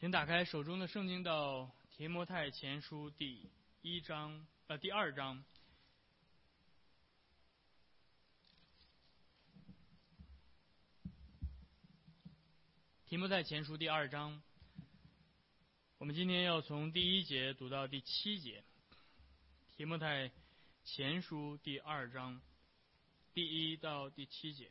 [0.00, 3.50] 请打开手中的圣经到提摩太前书第
[3.82, 5.44] 一章，呃，第二章。
[13.04, 14.40] 提摩太前书第二章，
[15.98, 18.64] 我们今天要从第一节读到第七节。
[19.76, 20.32] 提摩太
[20.82, 22.40] 前书第二章，
[23.34, 24.70] 第一到第七节。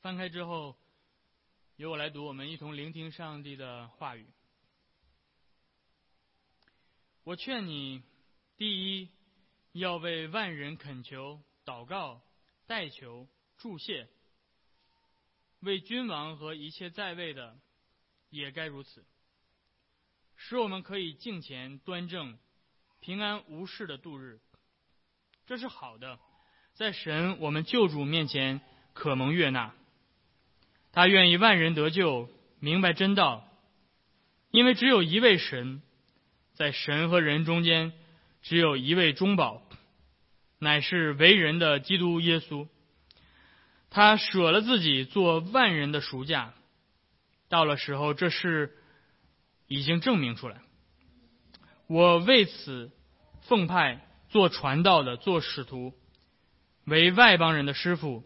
[0.00, 0.79] 翻开之后。
[1.80, 4.26] 由我来读，我们一同聆听上帝的话语。
[7.24, 8.02] 我劝你，
[8.58, 9.08] 第一，
[9.72, 12.20] 要为万人恳求、祷告、
[12.66, 14.08] 代求、祝谢；
[15.60, 17.58] 为君王和一切在位的，
[18.28, 19.02] 也该如此，
[20.36, 22.38] 使我们可以敬虔端正、
[23.00, 24.38] 平安无事的度日。
[25.46, 26.20] 这是好的，
[26.74, 28.60] 在神我们救主面前
[28.92, 29.74] 可蒙悦纳。
[30.92, 33.46] 他愿意万人得救，明白真道，
[34.50, 35.82] 因为只有一位神，
[36.54, 37.92] 在神和人中间，
[38.42, 39.62] 只有一位中保，
[40.58, 42.66] 乃是为人的基督耶稣。
[43.88, 46.54] 他舍了自己做万人的赎价，
[47.48, 48.76] 到了时候，这事
[49.68, 50.60] 已经证明出来。
[51.86, 52.90] 我为此
[53.42, 55.92] 奉派做传道的，做使徒，
[56.84, 58.24] 为外邦人的师傅。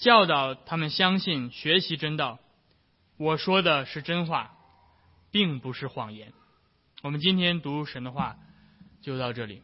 [0.00, 2.38] 教导他们相信、学习真道。
[3.18, 4.56] 我说的是真话，
[5.30, 6.32] 并不是谎言。
[7.02, 8.38] 我们今天读神的话
[9.02, 9.60] 就到这里。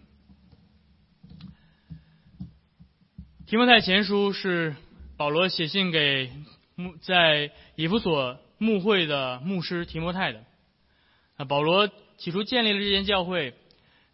[3.47, 4.77] 提摩太前书是
[5.17, 6.31] 保罗写信给
[7.01, 10.45] 在以弗所牧会的牧师提摩太的。
[11.39, 13.55] 啊，保罗起初建立了这间教会，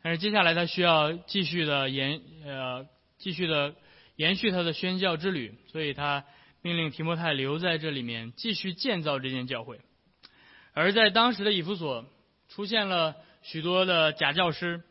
[0.03, 2.87] 但是接下来他需要继续的延呃
[3.19, 3.75] 继续的。
[4.23, 6.25] 延续他的宣教之旅，所以他
[6.61, 9.81] 命令提摩太留在这里面继续建造这间教会。
[10.75, 12.07] 而在当时的以弗所
[12.49, 14.85] 出现了许多的假教师，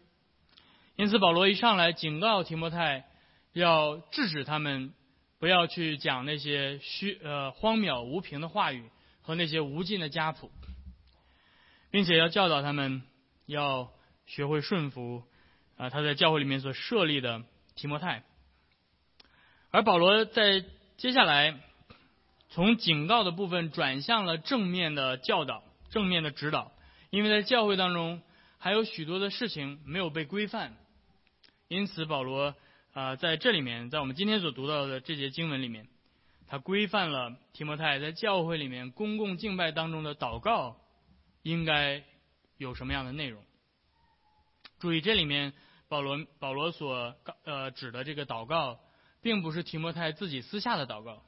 [0.98, 3.06] 因此保罗一上来警告提摩太，
[3.54, 4.94] 要制止他们
[5.40, 8.84] 不要去讲那些虚呃荒谬无凭的话语
[9.22, 10.52] 和那些无尽的家谱，
[11.90, 13.02] 并且要教导他们
[13.46, 13.94] 要
[14.26, 15.24] 学会顺服
[15.78, 17.44] 啊他在教会里面所设立的
[17.78, 18.26] 提摩太。
[19.72, 20.66] 而保罗在
[20.98, 21.58] 接下来
[22.50, 26.74] 从警告的部分转向了正面的教导、正面的指导，
[27.10, 28.22] 因为在教会当中
[28.58, 30.76] 还有许多的事情没有被规范，
[31.70, 32.54] 因此保罗
[32.92, 35.88] 啊在这里面，在我们今天所读到的这节经文里面，
[36.48, 40.76] 他规范了提摩太在教会里面公共敬拜当中的祷告
[41.44, 42.04] 应该
[42.58, 43.42] 有什么样的内容。
[44.80, 45.54] 注意，这里面
[45.88, 47.16] 保罗保罗所
[47.46, 48.78] 呃指的这个祷告。
[49.22, 51.22] 并不是提摩太自己私下的祷告，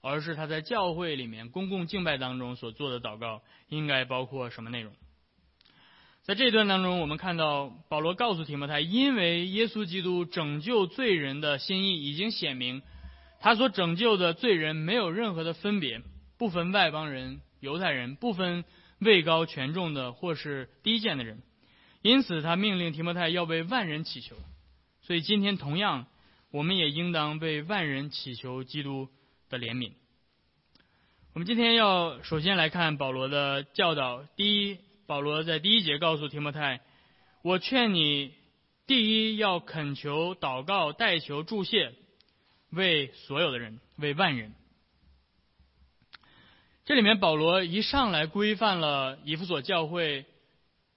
[0.00, 4.92] 而是他在教会里面公共敬拜当中所做的祷告，应该包括什么内容？
[6.22, 12.82] 在这一段当中，我们看到保罗告诉提摩太，因为耶稣基督拯救罪人的心意已经显明，
[13.40, 16.02] 他所拯救的罪人没有任何的分别，
[16.36, 18.64] 不分外邦人、犹太人，不分
[18.98, 21.42] 位高权重的或是低贱的人，
[22.02, 24.36] 因此他命令提摩太要为万人祈求。
[25.02, 26.06] 所以今天同样。
[26.50, 29.08] 我们也应当为万人祈求基督
[29.50, 29.92] 的怜悯。
[31.34, 34.24] 我们今天要首先来看保罗的教导。
[34.34, 36.80] 第一，保罗在第一节告诉提摩太
[37.44, 38.32] ：“我劝你，
[38.86, 41.92] 第一要恳求、祷告、代求、祝谢，
[42.70, 44.52] 为所有的人，为万人。”
[46.86, 50.24] 这里面保罗一上来规范了以弗所教会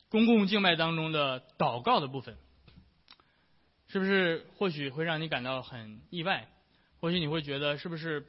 [0.09, 2.37] 公共敬拜当中的祷告的部分。
[3.91, 6.47] 是不是或许会让你感到很意外？
[7.01, 8.25] 或许你会觉得是不是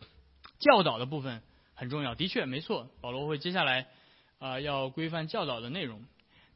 [0.59, 1.41] 教导的部分
[1.75, 2.17] 很重要？
[2.17, 2.91] 的确，没错。
[3.01, 3.87] 保罗会接下来
[4.41, 6.05] 啊要规范教导的内容，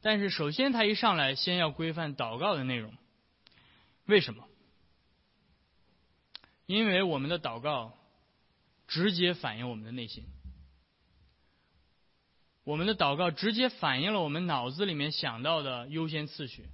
[0.01, 2.93] 但是首先他一上来先要规范祷告的内容。
[4.07, 4.43] 为什么？
[6.65, 7.97] 因为我们的祷告
[8.89, 10.25] 直接反映我们的内心，
[12.65, 16.65] 我们的祷告直接反映了我们脑子里面想到的优先次序。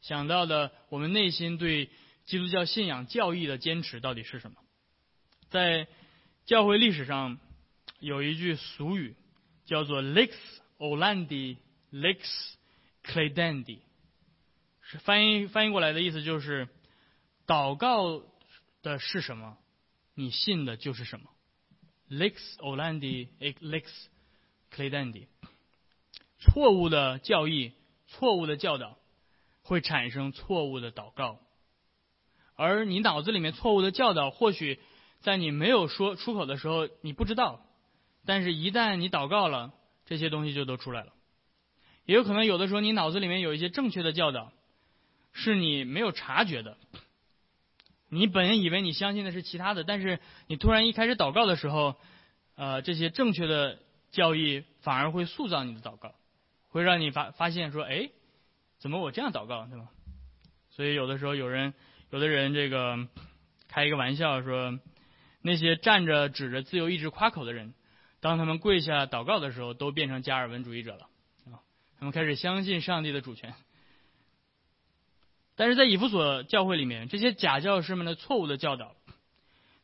[0.00, 1.90] 想到的，我们内心对
[2.24, 4.56] 基督教信仰教义的坚持到底是什么？
[5.50, 5.88] 在
[6.44, 7.38] 教会历史上
[8.00, 9.16] 有一句俗语
[9.64, 10.32] 叫做 “lex
[10.78, 11.56] olandi
[11.92, 12.18] lex
[13.02, 13.80] credendi”，
[14.82, 16.68] 是翻译翻译过来的意思就是
[17.46, 18.22] 祷告
[18.82, 19.58] 的是什么，
[20.14, 21.30] 你信的就是什么。
[22.10, 23.28] “lex olandi
[23.60, 23.84] lex
[24.70, 25.26] credendi”，
[26.38, 27.72] 错误的教义，
[28.06, 28.98] 错误的教导。
[29.68, 31.38] 会产生错误的祷告，
[32.56, 34.80] 而你脑子里面错误的教导，或许
[35.20, 37.60] 在你没有说出口的时候，你不知道，
[38.24, 39.74] 但是，一旦你祷告了，
[40.06, 41.12] 这些东西就都出来了。
[42.06, 44.52] 也有可能有的时候，你脑子里面有一些正确的教导，
[45.34, 46.78] 是你没有察觉的。
[48.08, 51.94] 你本以为你相信的是其他的，但是你突然一开始祷告的时候，
[52.56, 53.78] 呃，这些正确的
[54.12, 56.14] 教义反而会塑造你的祷告，
[56.70, 58.08] 会让你发发现说，哎，
[58.78, 59.88] 怎么我这样祷告，对吗？
[60.70, 61.74] 所以有的时候有人，
[62.10, 63.08] 有的人这个
[63.68, 64.78] 开一个玩笑说，
[65.42, 67.74] 那些站着指着自由意志夸口的人，
[68.20, 71.08] 当他们跪下祷告的时候，都变成加尔文主义者了，
[71.98, 73.54] 他们开始相信上帝的主权。
[75.56, 78.94] 但是在以弗所教会里面，这些假教师们的错误的教导，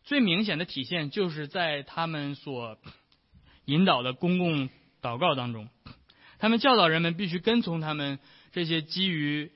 [0.05, 2.79] 最明显的体现就是在他们所
[3.65, 4.71] 引导的公共
[5.03, 5.69] 祷告当中。
[6.39, 8.21] 他们教导人们必须跟从他们
[8.55, 9.53] 这些基于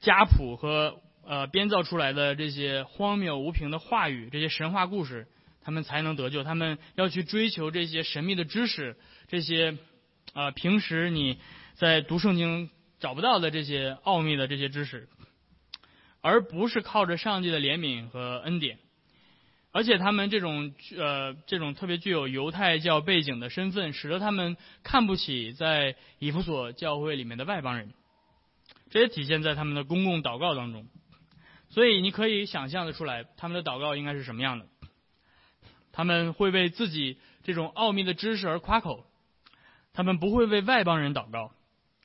[0.00, 5.28] 家谱和呃编造出来的这些荒谬无凭的话语，这些神话故事，
[5.62, 6.42] 他们才能得救。
[6.42, 8.96] 他们要去追求这些神秘的知识，
[9.28, 9.78] 这些
[10.32, 11.38] 啊平时你
[11.74, 15.08] 在读圣经找不到的这些奥秘的这些知识。
[16.20, 18.80] 而不是靠着上帝的怜悯和恩典，
[19.70, 27.94] 而且他们这种呃这种特别具有犹太教背景的身份，使得他们看不起在以弗所教会里面的外邦人，
[28.90, 30.86] 这也体现在他们的公共祷告当中。
[31.70, 34.66] 所以你可以想象的出来，他们的祷告应该是什么样的？
[35.92, 39.04] 他们会为自己这种奥秘的知识而夸口，
[39.92, 41.52] 他们不会为外邦人祷告。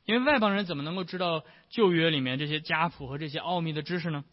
[0.06, 4.26] 因为外邦人怎么能够知道旧约里面这些家谱和这些奥秘的知识呢？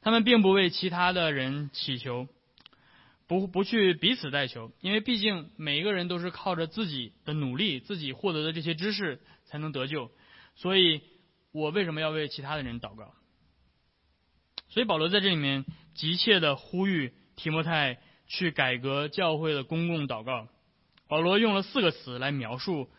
[0.00, 2.26] 他们并不为其他的人祈求，
[3.26, 10.10] 不不去彼此代求，因为毕竟每一个人都是靠着自己的努力、自己获得的这些知识才能得救。
[10.54, 11.02] 所以，
[11.52, 13.14] 我为什么要为其他的人祷告？
[14.68, 15.64] 所以保罗在这里面
[15.94, 20.48] 急切的呼吁提摩太去改革教会的公共祷告。
[21.08, 22.90] 保罗用了四个词来描述。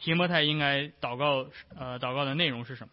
[0.00, 2.92] 提摩太应该祷告，呃，祷告的内容是什么？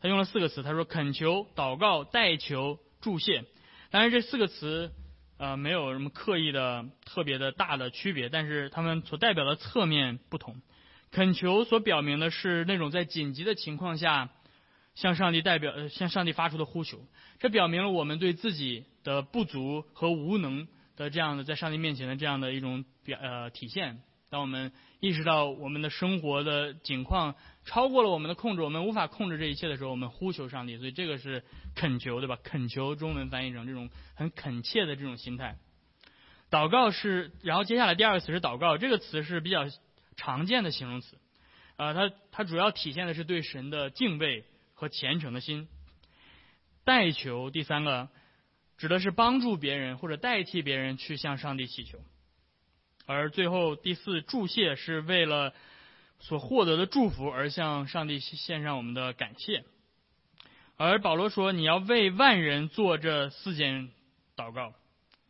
[0.00, 3.44] 他用了四个词，他说：恳求、祷告、代求、祝谢。
[3.90, 4.92] 当然，这四个词，
[5.38, 10.62] 呃，没有什么刻意的、特别的大的区别，但是他们所代表的侧面不同。
[11.16, 14.28] 恳求所表明的是那种在紧急的情况下
[14.94, 16.98] 向上帝代表、向上帝发出的呼求，
[17.38, 24.02] 这表明了我们对自己的不足和无能的这样的在上帝面前的这样的一种表呃体现。
[24.28, 27.34] 当我们意识到我们的生活的境况
[27.64, 30.76] 超过了我们的控制，我们无法控制这一切的时候，我们呼求上帝。
[30.76, 31.42] 所以这个是
[31.74, 32.36] 恳求，对吧？
[32.42, 35.56] 恳求中文翻译成这种很恳切的这种心态。
[36.50, 39.64] 祷告是，然后接下来第二个词是祷告，这个词是比较
[40.16, 41.18] 常见的形容词。
[41.76, 45.68] 啊，它它主要体现的是对神的敬畏和虔诚的心。
[46.84, 48.08] 代求第三个
[48.78, 51.98] 指的是帮助别人或者代替别人去向上帝祈求。
[53.06, 55.52] 而最后第四祝谢是为了
[56.18, 59.64] 所获得的祝福而向上帝献上我们的感谢。
[60.76, 63.90] 而保罗说：“你要为万人做这四件
[64.36, 64.74] 祷告，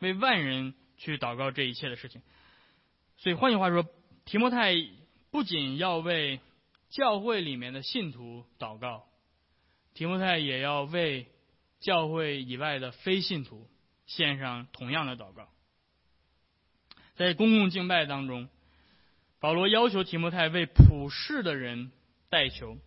[0.00, 2.20] 为万人去祷告这一切的事情。”
[3.18, 3.84] 所以换句话说，
[4.26, 4.74] 提摩太
[5.30, 6.40] 不仅要为
[6.90, 9.04] 教会里面的信徒祷告，
[9.94, 11.28] 提摩太也要为
[11.78, 13.68] 教会以外的非信徒
[14.06, 15.48] 献上同样的祷告。
[17.14, 18.48] 在公共敬拜当中，
[19.38, 21.92] 保罗要求提摩太为普世的人
[22.28, 22.78] 代求，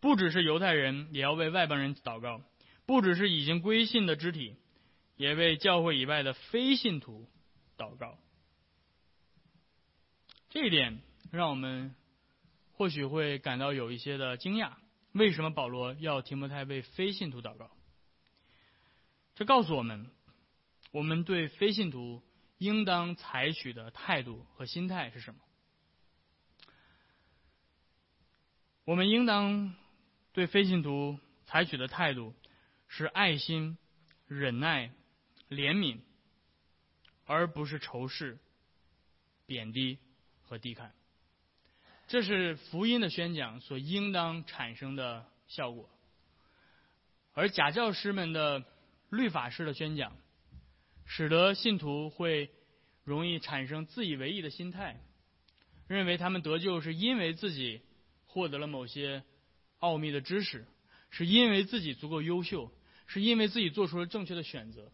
[0.00, 2.40] 不只是犹太人，也要为外邦人祷告；
[2.86, 4.56] 不只是已经归信的肢体，
[5.16, 7.28] 也为教会以外的非信徒
[7.78, 8.18] 祷告。
[10.56, 11.94] 这一点让我们
[12.72, 14.72] 或许会感到有一些的惊讶：
[15.12, 17.70] 为什么保罗要提摩太为非信徒祷告？
[19.34, 20.10] 这告诉我们，
[20.92, 22.22] 我们对非信徒。
[22.56, 25.40] 应当采取的态度和心态是什么？
[28.86, 29.74] 我们应当
[30.32, 32.34] 对非信徒采取的态度
[32.88, 33.76] 是爱心、
[34.26, 34.90] 忍耐、
[35.50, 35.98] 怜悯，
[37.26, 38.38] 而不是仇视、
[39.44, 39.98] 贬低
[40.46, 40.94] 和低看。
[42.08, 45.90] 这是福音的宣讲所应当产生的效果，
[47.34, 48.64] 而假教师们的
[49.10, 50.16] 律法式的宣讲。
[51.08, 52.50] 使得信徒会
[53.04, 55.00] 容易产生自以为意的心态，
[55.86, 57.80] 认为他们得救是因为自己
[58.26, 59.22] 获得了某些
[59.78, 60.66] 奥秘的知识，
[61.10, 62.72] 是因为自己足够优秀，
[63.06, 64.90] 是因为自己做出了正确的选择。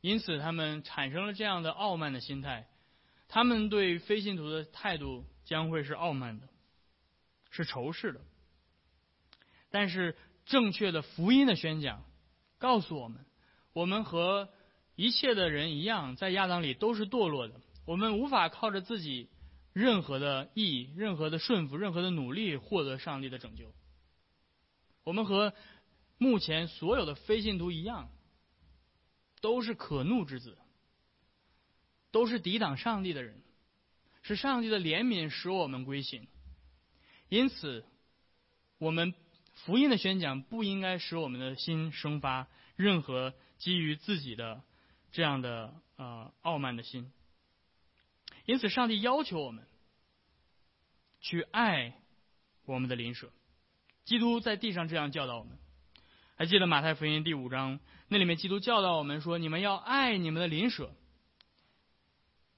[0.00, 2.66] 因此，他们产生了这样的傲慢的心态，
[3.34, 6.46] 他们对非信徒的态度将会是傲慢的，
[7.48, 8.20] 是仇视的。
[9.70, 12.04] 但是，正确的福音的宣讲
[12.58, 13.24] 告诉我们，
[13.72, 14.50] 我们和
[14.96, 17.58] 一切的人一样，在亚当里都是堕落的。
[17.86, 19.30] 我们无法靠着自己
[19.72, 23.72] 任何的意义、任何的顺服、任何的努力获得上帝的拯救。
[25.04, 25.54] 我们和
[26.18, 28.10] 目前所有的非信徒一样，
[29.40, 30.58] 都是可怒之子，
[32.12, 33.42] 都是抵挡上帝的人，
[34.22, 36.28] 是上帝的怜悯使我们归信。
[37.28, 37.84] 因此，
[38.78, 39.14] 我们
[39.54, 44.62] 福音的宣讲不应该使我们的心生发任何基于自己的
[45.10, 47.10] 这样的呃傲慢的心。
[48.44, 49.64] 因此，上帝要求我们
[51.20, 51.94] 去爱
[52.66, 53.32] 我们的邻舍。
[54.04, 55.56] 基督在地上这样教导我们。
[56.34, 57.78] 还记得马太福音第五章，
[58.08, 60.92] 那里面基督教导我们说：“你们要爱你们的邻舍，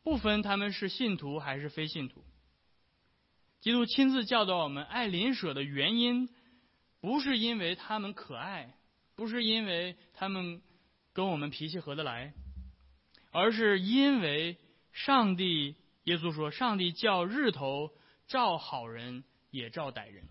[0.04, 2.22] 不分他们是信徒还是非信徒。”
[3.60, 6.28] 基督亲自教导我们爱邻舍的原因，
[7.00, 8.76] 不是因为他们可爱，
[9.16, 10.62] 不是因为他们
[11.12, 12.32] 跟我们脾气合得来，
[13.32, 14.56] 而是因为
[14.92, 15.74] 上帝。
[16.04, 17.90] 耶稣说：“上帝叫日头
[18.28, 20.26] 照好人，也照歹人；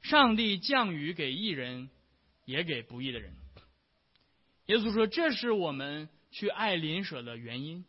[0.00, 1.90] 上帝降雨给义人，
[2.44, 3.34] 也给不义的人。”
[4.66, 7.84] 耶稣说：“这是我们去爱邻舍的原因。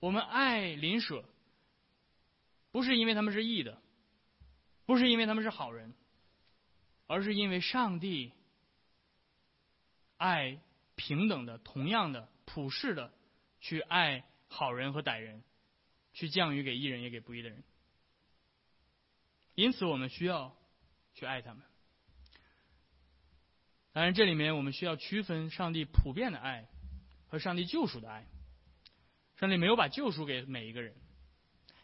[0.00, 1.24] 我们爱邻舍，
[2.70, 3.80] 不是因为他们是义的，
[4.86, 5.94] 不是因为他们是好人，
[7.06, 8.32] 而是因为上帝
[10.16, 10.60] 爱
[10.94, 13.12] 平等的、同样的、普世的
[13.60, 15.44] 去爱。”好人和歹人，
[16.14, 17.62] 去降雨给义人也给不义的人。
[19.54, 20.56] 因此，我们需要
[21.12, 21.62] 去爱他们。
[23.92, 26.66] 当然，这里面我们需要区分上帝普遍的爱
[27.26, 28.26] 和上帝救赎的爱。
[29.38, 30.94] 上帝没有把救赎给每一个人，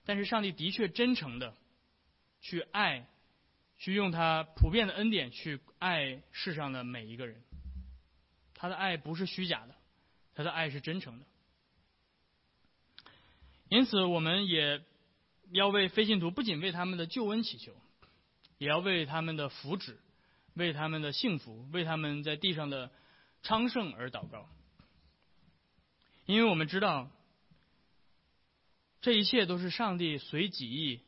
[0.05, 1.55] 但是上帝的确真诚的
[2.41, 3.07] 去爱，
[3.79, 7.43] 去用他普遍的恩典去爱世上的每一个人。
[8.55, 9.75] 他的爱不是虚假的，
[10.35, 11.27] 他的爱是真诚的。
[13.69, 14.83] 因此，我们也
[15.51, 17.73] 要为非信徒不仅为他们的救恩祈求，
[18.59, 19.97] 也要为他们的福祉、
[20.55, 22.91] 为他们的幸福、为他们在地上的
[23.43, 24.49] 昌盛而祷告。
[26.27, 27.11] 因为我们知道，
[29.05, 31.03] 这一切都是上帝随己意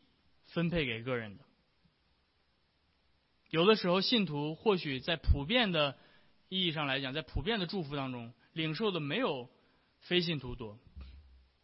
[0.49, 1.45] 分配给个人的。
[3.49, 5.97] 有的时候，信徒或许在普遍的
[6.51, 9.49] 意义上来讲，在普遍的祝福当中，领受的没有
[10.01, 10.79] 非信徒多。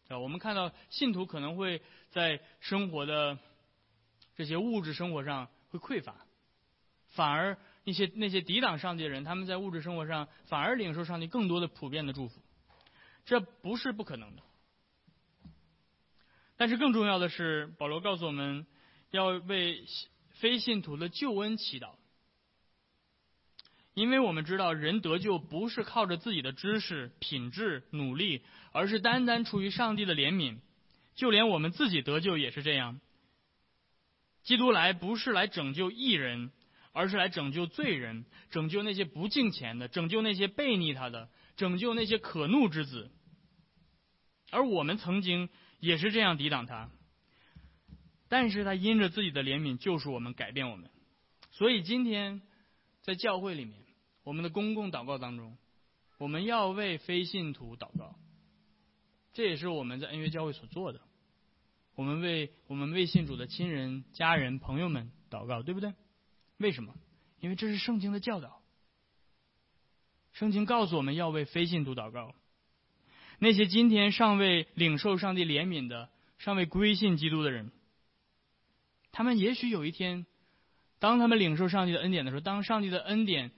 [0.07, 3.37] 啊，我们看到信徒可能会在生活的
[4.35, 6.15] 这些物质生活上会匮乏，
[7.09, 12.41] 反而那些那些抵挡上帝的人，他们在物质生活上反而领受上帝更多的普遍的祝福，
[13.23, 14.41] 这不是不可能的。
[16.57, 18.65] 但是更重要的是，保罗告诉我们
[19.11, 19.83] 要为
[20.29, 21.95] 非信徒的救恩祈祷。
[23.93, 28.41] 因为我们知道，人得救不是靠着自己的知识、品质、努力，
[28.71, 30.57] 而是单单出于上帝的怜悯。
[31.15, 32.99] 就连我们自己得救也是这样。
[34.41, 36.51] 基督来不是来拯救义人，
[36.91, 43.11] 而是来拯救罪人，拯救那些不敬虔的，拯救那些背逆他的，拯救那些可怒之子。
[44.49, 45.49] 而我们曾经
[45.83, 46.89] 也是这样抵挡他，
[48.29, 50.89] 但是他因着自己的怜悯救赎我们，改变我们。
[51.51, 52.41] 所以今天
[53.01, 53.83] 在教会里面。
[54.23, 55.57] 我们的公共祷告当中，
[56.17, 58.15] 我们要为非信徒祷告，
[59.33, 61.01] 这也是我们在恩约教会所做的。
[61.95, 65.93] 我们为我们为信主的亲人、家人、朋友们祷告，对不对？
[66.59, 66.95] 为什么？
[67.41, 68.61] 因为这是圣经的教导。
[70.31, 72.33] 圣经告诉我们要为非信徒祷告。
[73.39, 77.71] 那些今天尚未领受上帝怜悯的、尚未归信基督的人，
[79.11, 80.25] 他们也许有一天，
[80.99, 83.51] 当他们领受上帝的恩典的时候，当上帝的恩典。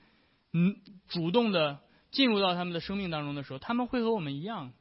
[0.57, 0.77] 嗯，
[1.09, 4.71] 主动的进入到他们的生命当中的时候，他们会和我们一样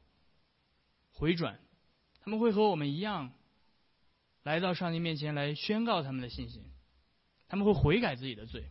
[1.11, 1.59] 回转，
[2.21, 3.33] 他们会和我们一样
[4.45, 6.63] 来到上帝面前来宣告他们的信心，
[7.49, 8.71] 他们会悔改自己的罪。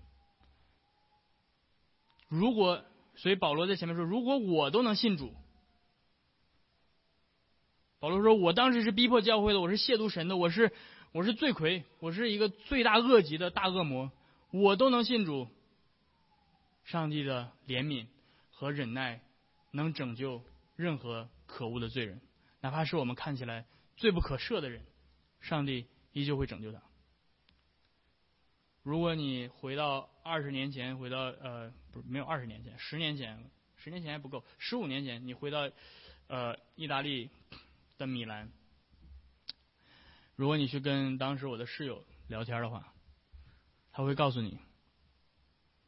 [2.29, 5.35] 如果，所以保罗在前面说，如果我都能信主，
[8.03, 10.73] 保罗说我当时是逼迫教会的，我是亵渎神的，我是
[11.13, 14.11] 我是罪魁，我是一个罪大恶极的大恶魔，
[14.51, 15.47] 我都能信主。
[16.83, 18.07] 上帝的怜悯
[18.51, 19.21] 和忍耐
[19.71, 20.43] 能拯救
[20.75, 22.19] 任何可恶的罪人，
[22.59, 24.81] 哪怕是我们看起来罪不可赦的人，
[25.39, 26.81] 上帝依旧会拯救他。
[28.81, 35.69] 如果你回到二十年前，回到呃不是没有二十年前，十年前，十年前还不够，十五年前，你回到
[36.27, 37.29] 呃意大利
[37.97, 38.51] 的米兰，
[40.35, 42.93] 如果你去跟当时我的室友聊天的话，
[43.91, 44.59] 他会告诉你。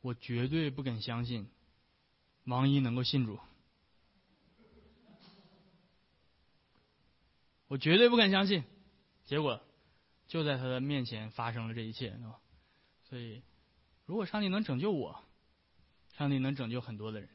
[0.01, 1.49] 我绝对不敢相信，
[2.43, 3.39] 王一能够信主。
[7.67, 8.63] 我绝对不敢相信。
[9.25, 9.63] 结果
[10.27, 12.15] 就在他的面前发生了这一切，
[13.09, 13.41] 所以，
[14.05, 15.23] 如果上帝能拯救我，
[16.13, 17.29] 上帝能拯救很多的人。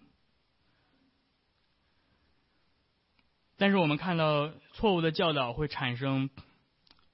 [3.60, 6.30] 但是我们看到错误的教导会产生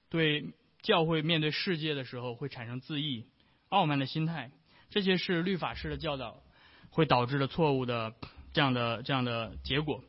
[0.07, 3.25] 对教会面对世界的时候会产生自义、
[3.67, 4.49] 傲慢的心态，
[4.89, 6.41] 这些是律法师的教导
[6.89, 8.13] 会导致的错误的
[8.53, 10.05] 这样的这样的结果。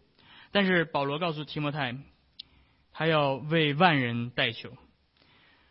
[0.52, 1.96] 但是保罗告诉提摩太，
[2.92, 4.70] 他要为万人代求。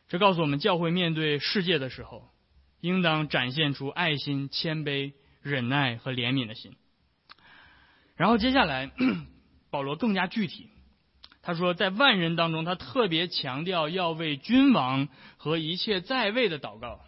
[0.10, 2.30] 这告诉我们，教会面对世界的时候，
[2.82, 6.76] 应当展现出爱心、谦卑、忍耐和怜悯的心。
[8.18, 8.92] 然后接下来。
[9.78, 10.72] 保罗更加具体，
[11.44, 15.08] 他说，在万人当中，他特别强调要为君王
[15.38, 17.02] 和一切在位的祷告。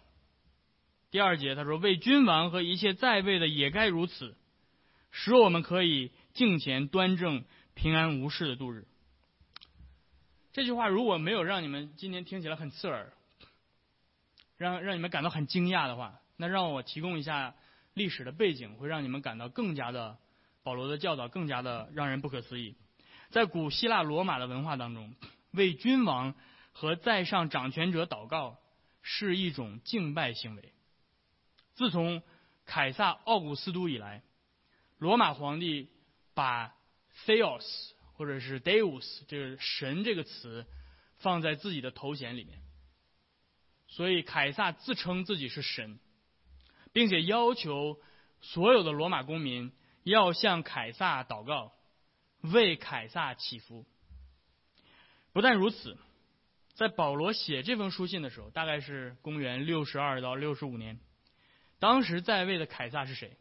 [1.10, 4.36] 第二节他说，为君王和一切在位的也该如此，
[5.10, 7.42] 使我们可以敬虔端正、
[7.74, 8.86] 平安无事的度日。
[10.52, 13.12] 这句话如果没有让你们今天听起来很刺耳，
[14.56, 17.56] 让让你们感到很惊讶的话，那让我提供一下
[17.94, 20.18] 历史的背景，会让你们感到更加的。
[20.62, 22.76] 保罗的教导更加的让人不可思议。
[23.30, 25.14] 在古希腊罗马的文化当中，
[25.52, 26.34] 为君王
[26.72, 28.58] 和在上掌权者祷告
[29.02, 30.72] 是一种敬拜行为。
[31.74, 32.22] 自从
[32.66, 34.22] 凯撒奥古斯都以来，
[34.98, 35.88] 罗马皇帝
[36.34, 36.74] 把
[37.24, 40.66] Theos 或者是 Deus 这个神这个词
[41.16, 42.60] 放在自己的头衔里面，
[43.86, 45.98] 所以凯撒自称自己是神，
[46.92, 47.98] 并且要求
[48.40, 49.72] 所有的罗马公民。
[50.02, 51.72] 要向凯撒祷告，
[52.40, 53.86] 为凯撒祈福。
[55.32, 55.98] 不但如此，
[56.74, 60.98] 在保罗写这封书信的时候，大概是公元六十二到六十五年，
[61.78, 63.36] 当时在位的凯撒是谁？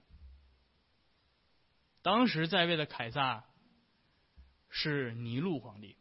[2.01, 3.45] 当时在位的凯撒
[4.69, 5.95] 是尼禄皇帝。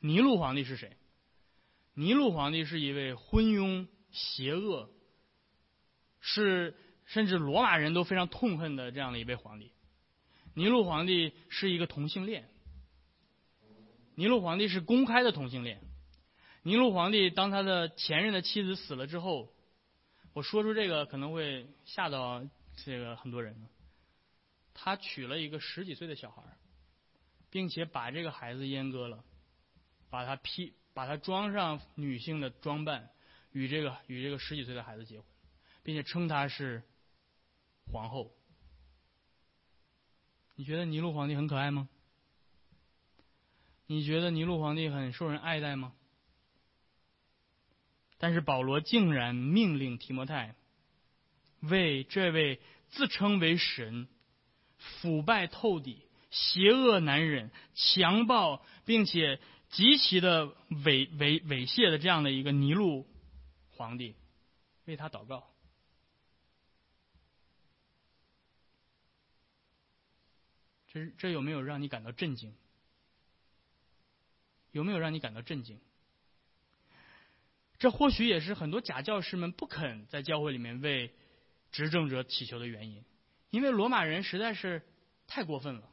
[0.00, 0.96] 尼禄皇帝是谁？
[1.94, 4.90] 尼禄皇帝是一位昏庸、邪恶，
[6.20, 6.74] 是。
[7.10, 9.72] 甚至罗马人都非常痛恨的这样的一位皇帝，
[10.54, 12.48] 尼禄皇帝是一个同性恋。
[14.14, 15.80] 尼禄皇帝是公开的同性恋。
[16.62, 19.52] 尼禄皇帝当他的前任的妻子死了之后，
[20.34, 22.44] 我说出这个可能会吓到
[22.84, 23.56] 这个很多人。
[24.72, 26.44] 他娶了一个十几岁的小孩，
[27.50, 29.24] 并且把这个孩子阉割了，
[30.10, 33.10] 把他披，把他装上女性的装扮，
[33.50, 35.26] 与这个与这个十几岁的孩子结婚，
[35.82, 36.84] 并且称他是。
[37.90, 38.32] 皇后，
[40.54, 41.88] 你觉得尼禄皇帝很可爱吗？
[43.86, 45.92] 你觉得尼禄皇帝很受人爱戴吗？
[48.18, 50.54] 但是保罗竟然命令提摩太
[51.60, 54.08] 为这位自称为神、
[54.76, 63.06] 腐败透底、邪恶难忍、强暴并且极其的猥猥猥亵的这样的一个尼禄
[63.70, 64.14] 皇帝
[64.84, 65.50] 为他祷告。
[70.92, 72.54] 这这有没有让你感到震惊？
[74.72, 75.80] 有没有让你感到震惊？
[77.78, 81.14] 这或许也是很多假教师们不肯在教会里面为
[81.72, 83.04] 执政者祈求的原因，
[83.50, 84.82] 因为罗马人实在是
[85.26, 85.88] 太过分了。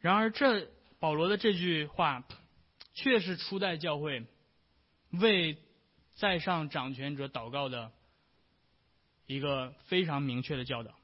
[0.00, 2.24] 然而，这保罗的这句话，
[2.92, 4.26] 却是初代教会
[5.10, 5.58] 为
[6.14, 7.90] 在上掌权者祷告的
[9.26, 10.99] 一个非常明确的教导。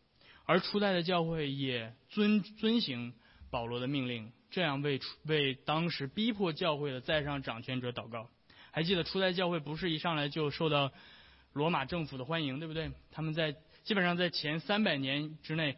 [0.46, 3.12] 而初代的教会也遵遵行
[3.50, 8.30] 保罗的命令，这样为为当时逼迫教会的在上掌权者祷告。
[8.70, 10.92] 还记得初代教会不是一上来就受到
[11.52, 12.92] 罗马政府的欢迎，对不对？
[13.10, 15.76] 他们在基本上在前三百年之内，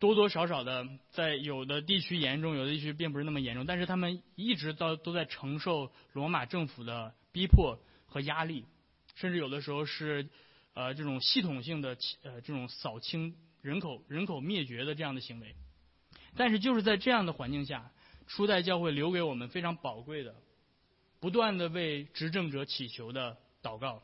[0.00, 8.64] 多多少少的在有的地区严重，有的地区并不是那么严重，但是他们一直到都在承受罗马政府的逼迫和压力，
[9.14, 10.28] 甚至有的时候是
[10.74, 13.36] 呃这种系统性的呃这种扫清。
[13.62, 15.54] 人口人口灭绝的这样的行为，
[16.36, 17.92] 但是就是在这样的环境下，
[18.26, 20.34] 初代教会留给我们非常宝贵的，
[21.20, 24.02] 不断的为执政者祈求的祷告。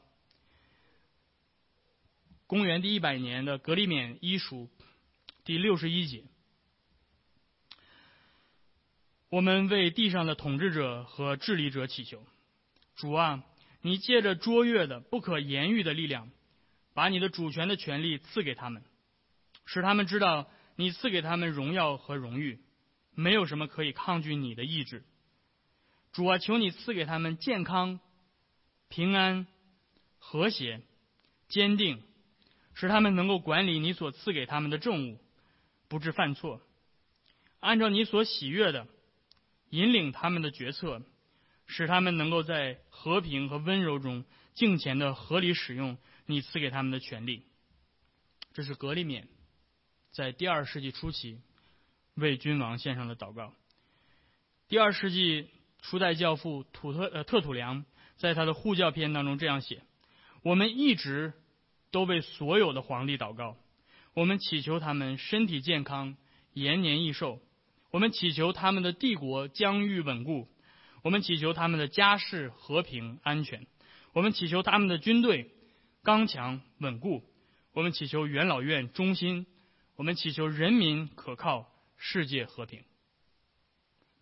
[2.46, 4.70] 公元第一百年的格里勉医书
[5.44, 6.22] 第六十一节，
[9.28, 12.24] 我们为地上的统治者和治理者祈求，
[12.94, 13.44] 主啊，
[13.82, 16.30] 你借着卓越的不可言喻的力量，
[16.94, 18.84] 把你的主权的权利赐给他们。
[19.70, 22.58] 使他们知道你赐给他们荣耀和荣誉，
[23.14, 25.04] 没有什么可以抗拒你的意志。
[26.12, 28.00] 主啊，求你赐给他们健康、
[28.88, 29.46] 平安、
[30.18, 30.80] 和谐、
[31.48, 32.02] 坚定，
[32.72, 35.20] 使他们能够管理你所赐给他们的政务，
[35.86, 36.62] 不致犯错。
[37.60, 38.86] 按照你所喜悦的，
[39.68, 41.02] 引领他们的决策，
[41.66, 47.42] 使他们能够在和平和温柔中敬虔的合理使用你赐给他们的权利。
[48.54, 49.26] 这是格里勉
[50.10, 51.38] 在第二世纪初期
[52.14, 53.52] 为君王献上的祷告。
[54.68, 55.48] 第二世纪
[55.80, 57.84] 初代教父土特呃特土良
[58.16, 59.82] 在他的护教篇当中这样写
[60.42, 61.32] ：“我们一直
[61.90, 63.56] 都为所有的皇帝祷告，
[64.14, 66.16] 我们祈求他们身体健康、
[66.52, 67.38] 延年益寿；
[67.90, 70.48] 我们祈求他们的帝国疆域稳固；
[71.02, 73.60] 我们祈求他们的家世和平安全；
[74.12, 75.50] 我们祈求他们的军队
[76.02, 77.22] 刚强稳固。”
[77.74, 79.46] 我们祈求元老院忠心，
[79.98, 82.84] 我们祈求人民可靠，世界和平。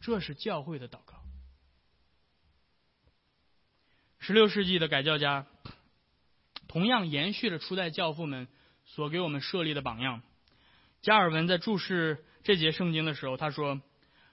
[0.00, 1.22] 这是教会的祷告。
[4.18, 5.46] 十六世纪的改教家
[6.66, 8.48] 同样延续了初代教父们
[8.86, 10.22] 所给我们设立的榜样。
[11.02, 13.82] 加尔文在注释这节圣经的时候，他说：“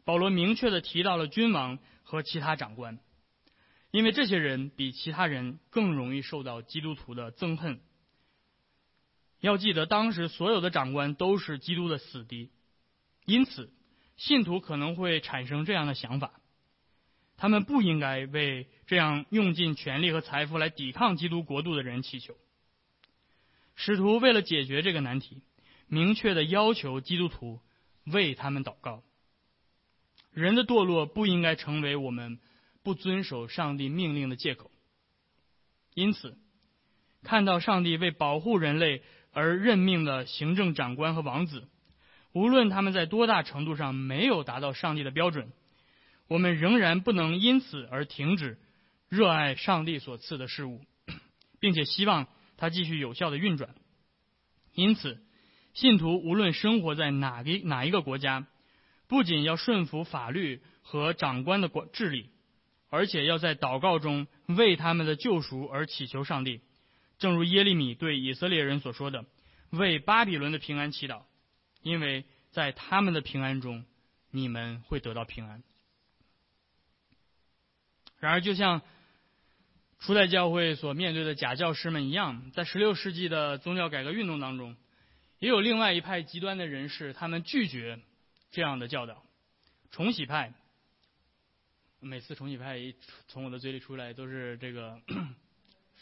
[0.06, 3.00] 保罗明确的提到了君王和其他长官，
[3.92, 7.82] 因为这些人比其他人更容易受到基督徒的憎恨。”
[9.44, 12.50] 要记得，当时所有的长官都是基督的死敌，
[13.26, 13.74] 因此，
[14.16, 16.40] 信徒可能会产生这样的想法：
[17.36, 22.38] 他们不应该为这样用尽权力和财富来抵抗基督国度的人祈求。
[23.76, 25.42] 使徒为了解决这个难题，
[25.88, 27.60] 明确的要求基督徒
[28.06, 29.04] 为他们祷告。
[30.32, 32.40] 人的堕落不应该成为我们
[32.82, 34.72] 不遵守上帝命令的借口。
[35.96, 36.38] 因此，
[37.24, 39.04] 看到上帝为保护人类。
[39.34, 41.67] 而任命的行政长官和王子，
[42.32, 45.52] 无论他们在多大程度上没有达到上帝的标准，
[46.28, 48.58] 我们仍然不能因此而停止
[49.10, 50.82] 热爱上帝所赐的事物，
[51.60, 53.76] 并且希望它继续有效的运转。
[54.74, 55.22] 因此，
[55.74, 58.48] 信徒无论生活在哪个哪一个国家，
[59.08, 62.30] 不仅要顺服法律和长官的管治理，
[62.89, 66.62] 而且要在祷告中为他们的救赎而祈求上帝。
[67.24, 69.24] 正如耶利米对以色列人所说的
[69.72, 71.22] ：“为巴比伦的平安祈祷，
[71.82, 73.86] 因为在他们的平安中，
[74.30, 75.64] 你们会得到平安。”
[78.20, 78.82] 然而，就像
[80.00, 84.76] 初代教会所面对的假教师们一样，在16世纪的宗教改革运动当中，
[85.40, 88.02] 也有另外一派极端的人士，他们拒绝
[88.52, 89.24] 这样的教导。
[89.92, 90.54] 重洗派，
[92.02, 92.94] 每次重洗派一
[93.30, 95.00] 从我的嘴里出来，都是这个。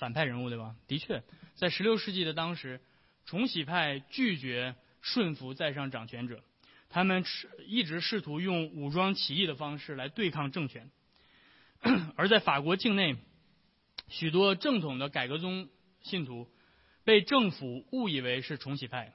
[0.01, 0.75] 反派人物对吧？
[0.87, 1.21] 的确，
[1.53, 2.81] 在十六世纪的当时，
[3.27, 6.41] 重洗派拒绝顺服在上掌权者，
[6.89, 7.23] 他们
[7.67, 10.89] 一直试图用武装起义的方式来对抗政权。
[12.17, 13.15] 而在法国境内，
[14.07, 15.69] 许多正统的改革宗
[16.01, 16.49] 信徒
[17.03, 19.13] 被政府误以为是重洗派，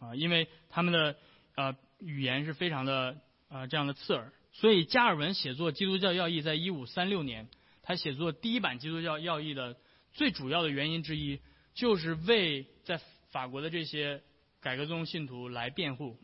[0.00, 1.14] 啊，因为他们的
[1.56, 3.18] 呃语言是非常的
[3.50, 4.32] 啊这样的刺耳。
[4.54, 7.50] 所以加尔文写作《基督教要义》在一五三六年，
[7.82, 9.76] 他写作第一版《基督教要义》的。
[10.14, 11.40] 最主要的原因之一，
[11.74, 14.22] 就是为在法国的这些
[14.60, 16.18] 改革宗信徒来辩护。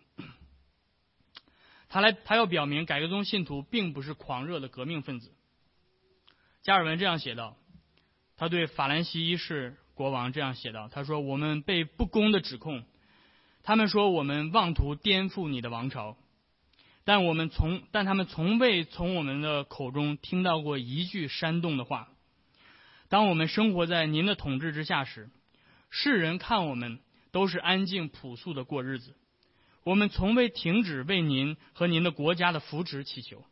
[1.88, 5.32] 他来，他要表明改革宗信徒并不是狂热的革命分子。
[6.62, 7.56] 加尔文这样写道
[8.36, 12.84] ：“他对法兰西一世国王这样写道，他说：‘我们被不公的指控，
[13.62, 16.18] 他们说我们妄图颠覆你的王朝，
[17.04, 22.10] 但我们从但他们从未从我们的口中听到过一句煽动的话。’”
[23.08, 25.30] 当我们生活在您的统治之下时，
[25.88, 29.16] 世人看我们都是安静朴素的过日子。
[29.82, 33.42] 我们从未停止为您和您的国家的福祉祈求。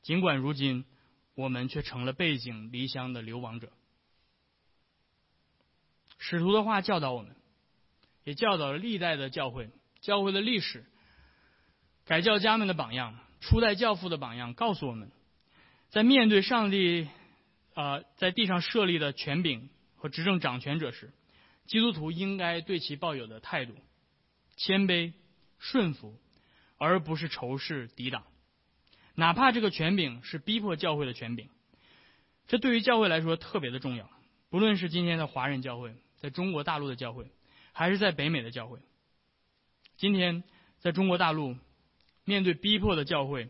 [0.00, 0.86] 尽管如今，
[1.34, 3.70] 我们却成了背井离乡的流亡者。
[6.18, 7.36] 使徒的话教导我们，
[8.24, 9.68] 也教导了历代的教会、
[10.00, 10.86] 教会的历史、
[12.06, 15.10] 改教家们的榜样、初代教父的榜样，告诉我们，
[15.90, 17.08] 在面对上帝。
[17.78, 21.12] 呃，在地上设立的权柄和执政掌权者时，
[21.66, 23.72] 基督徒应该对其抱有的态度：
[24.56, 25.12] 谦卑、
[25.60, 26.18] 顺服，
[26.76, 28.24] 而不是仇视、抵挡。
[29.14, 31.48] 哪怕这个权柄是逼迫教会的权柄，
[32.48, 34.10] 这对于教会来说特别的重要。
[34.50, 37.30] 不论是今天的华人教会，在中国大陆的教会，
[37.70, 38.80] 还是在北美的教会，
[39.96, 40.42] 今天
[40.80, 41.56] 在中国大陆
[42.24, 43.48] 面对逼迫的教会，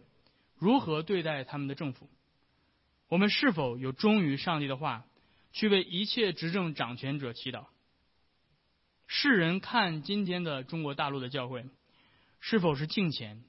[0.59, 2.11] 如何对待他们的政府？
[3.09, 5.05] 我们是否有忠于上帝的话，
[5.53, 7.67] 去为一切执政掌权者祈祷？
[9.07, 11.65] 世人看今天的中国大陆的教会，
[12.41, 13.43] 是否是敬虔、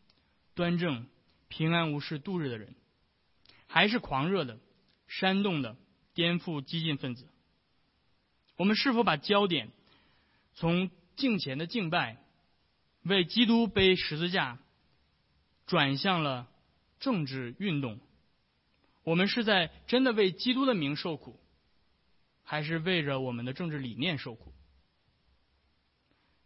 [0.55, 1.07] 端正、
[1.49, 2.73] 平安无事度日的人，
[3.67, 4.59] 还是狂热的、
[5.07, 5.75] 煽动的、
[6.13, 7.27] 颠覆激进分子？
[8.55, 9.69] 我们是否把焦点
[10.53, 12.17] 从敬虔的敬拜、
[13.03, 14.57] 为基督背十字架，
[15.65, 16.47] 转向了
[17.01, 17.99] 政治运动，
[19.03, 21.39] 我们是在真的为基督的名受苦，
[22.43, 24.53] 还是为着我们的政治理念受苦？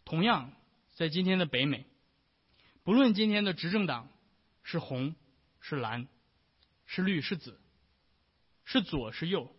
[0.06, 0.54] 同样，
[0.94, 1.86] 在今天的北美，
[2.84, 4.10] 不论今天的执政党
[4.63, 5.16] 是红
[5.60, 6.08] 是蓝，
[6.86, 7.60] 是绿是紫，
[8.66, 9.54] 是左是右，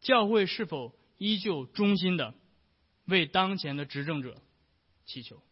[0.00, 2.34] 教会是否依旧忠心的
[3.04, 4.40] 为当前的执政者
[5.04, 5.42] 祈求？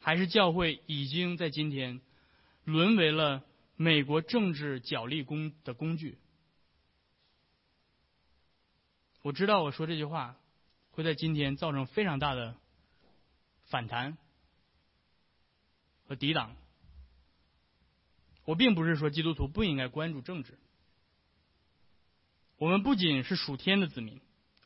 [0.00, 2.00] 还是教会已经在今天
[2.64, 3.42] 沦为了
[3.76, 6.18] 美国政治角力工的工具？
[9.22, 10.36] 我知道我说这句话
[10.90, 12.56] 会在今天造成非常大的
[13.64, 14.16] 反弹
[16.06, 16.56] 和抵挡。
[18.44, 20.58] 我并不是说基督徒不应该关注政治，
[22.58, 24.20] 我们不仅是属天的子民，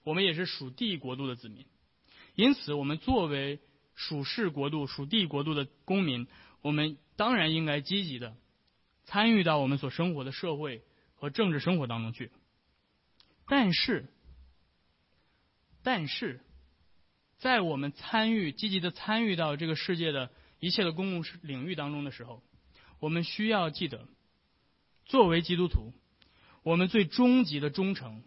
[0.05, 1.67] 我们也是属地国度的子民，
[2.35, 3.61] 因此我们作为。
[3.97, 6.27] 属世国度、属地国度的公民，
[6.63, 8.35] 我们当然应该积极的
[9.05, 10.83] 参与到我们所生活的社会
[11.15, 12.31] 和政治生活当中去。
[13.47, 14.07] 但是，
[15.83, 16.41] 但是，
[17.39, 22.43] 在我们参与、积极的参与到这个世界的一切的公共领域当中的时候，
[22.99, 24.07] 我们需要记得，
[25.07, 25.93] 作为基督徒，
[26.63, 28.23] 我们最终极的忠诚，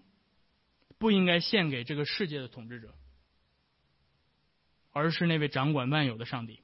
[0.98, 2.94] 不应该献给这个世界的统治者。
[4.96, 6.60] 而是那位掌管万有的上帝，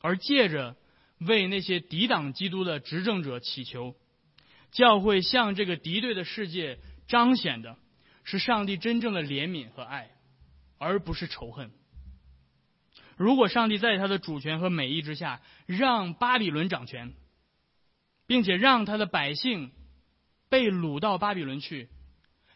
[0.00, 0.74] 而借着
[1.18, 3.94] 为那些抵挡基督的执政者祈求，
[4.70, 7.76] 教会向这个敌对的世界彰显的
[8.22, 10.10] 是上帝真正的怜悯和爱，
[10.78, 11.70] 而不是仇恨。
[13.16, 17.14] 如果上帝在他的主权和美意之下让巴比伦掌权，
[18.26, 19.72] 并且让他的百姓
[20.48, 21.88] 被掳到巴比伦去，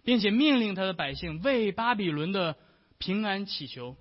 [0.04, 2.56] 并且命令他的百姓为巴比伦的。
[3.00, 3.96] 平安祈求。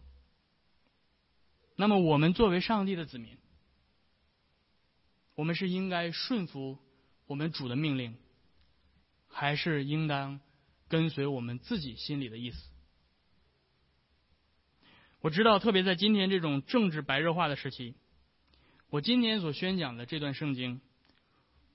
[1.75, 3.36] 那么，我们作为上帝的子民，
[5.37, 6.79] 我们是应该顺服
[7.27, 8.17] 我们主的命令，
[9.27, 10.41] 还是应当
[10.87, 12.57] 跟随我们自己心里的意思？
[15.21, 17.93] 我知道，特别在今天这种政治白热化的时期，
[18.89, 20.81] 我今天所宣讲的这段圣经，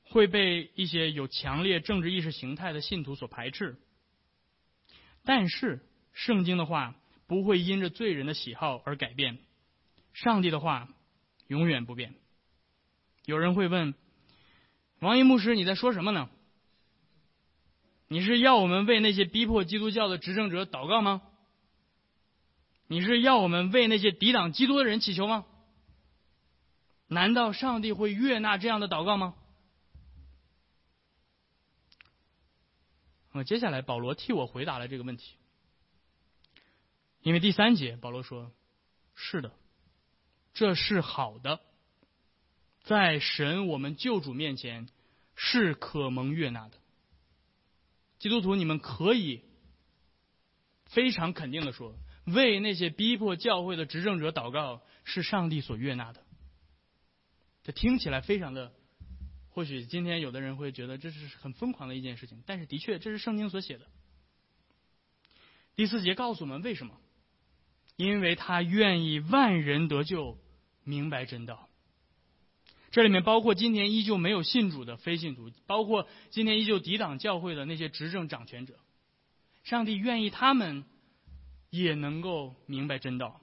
[0.02, 3.78] 会被一些有强烈政治意识形态的信徒所排斥。
[5.22, 5.80] 但是，
[6.12, 6.96] 圣经的话。
[7.28, 9.38] 不会因着罪人的喜好而改变，
[10.12, 10.90] 上帝的话
[11.46, 12.14] 永远不变。
[13.24, 13.94] 有人会问，
[15.00, 16.28] 王一牧师，你在说什么呢？
[18.08, 21.22] 你是要我们为那些逼迫基督教的执政者祷告吗？
[22.88, 25.46] 你是要我们为那些抵挡基督的人祈求吗？
[27.06, 29.34] 难道上帝会悦纳这样的祷告吗？
[33.32, 35.36] 那么接下来，保罗替我回答了这个问题。
[37.22, 38.52] 因为第三节，保罗说
[39.14, 39.52] ：“是的，
[40.52, 41.60] 这是好的，
[42.82, 44.88] 在神我们救主面前
[45.34, 46.78] 是可蒙悦纳的。
[48.18, 49.42] 基督徒，你们可以
[50.86, 56.22] 非常肯定的说，为那些逼迫教会的执政者祷告是上帝所悦纳的。
[57.64, 58.72] 这听起来非常的，
[59.50, 63.86] 或许今天有的人会觉得这是很疯狂的一件事情，但是的确这是圣经所写的。
[65.74, 66.98] 第四节告诉我们为什么。”
[67.96, 70.38] 因为他愿意万人得救，
[70.82, 71.68] 明白真道。
[72.92, 78.74] 这里面包括今天依旧没有信主的非信徒，包括今天依旧抵挡教会的那些执政掌权者。
[79.64, 80.84] 上帝愿意他们
[81.70, 83.40] 也能够明白真道。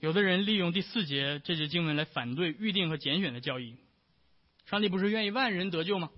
[0.00, 3.76] 有的人利用第四节这节经文来反对预定和拣选的教义。
[4.66, 6.10] 上帝不是愿意万人得救吗？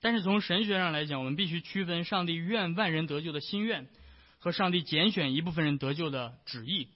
[0.00, 3.88] 但是从神学上来讲，我们必须区分上帝愿万人得救的心愿。
[4.38, 6.88] 和上帝拣选一部分人得救的旨意，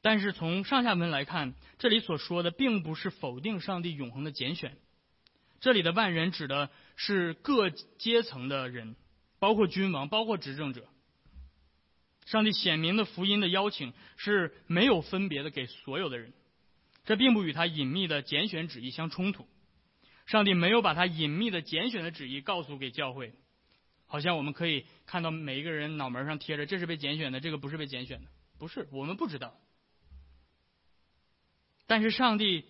[0.00, 4.76] 但是从上下文来看，这里所说的并不是否定上帝永恒的拣选。
[5.60, 8.94] 这里的万人指的是各阶层的人，
[9.38, 10.86] 包括君王，包括执政者。
[12.26, 16.32] 上帝显明的福音的邀请是没有分别的给所有的人，
[17.04, 19.48] 这并不与他隐秘的拣选旨意相冲突。
[20.26, 23.32] 上帝没有把他隐秘的拣选的旨意告诉给教会。
[24.06, 29.54] 好像我们可以看到每一个人脑门上贴着，这是被拣选的，这个不是被拣选的，不是我们不知道。
[31.88, 32.64] 但是上帝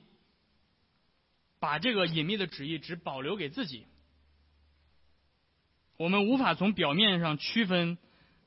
[1.59, 3.85] 把这个隐秘的旨意只保留给自己，
[5.99, 7.99] 我们无法从表面上区分